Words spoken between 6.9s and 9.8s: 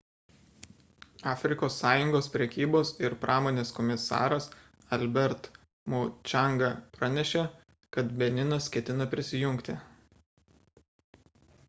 pranešė kad beninas ketina prisijungti